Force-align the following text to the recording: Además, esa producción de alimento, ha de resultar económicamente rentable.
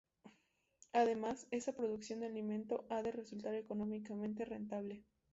Además, 0.93 1.45
esa 1.51 1.73
producción 1.73 2.21
de 2.21 2.25
alimento, 2.25 2.87
ha 2.89 3.03
de 3.03 3.11
resultar 3.11 3.53
económicamente 3.53 4.45
rentable. 4.45 5.03